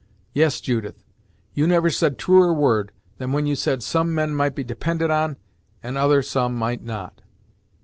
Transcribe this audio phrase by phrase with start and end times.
[0.33, 1.03] Yes, Judith,
[1.53, 5.37] you never said truer word, than when you said some men might be depended on,
[5.83, 7.21] and other some might not."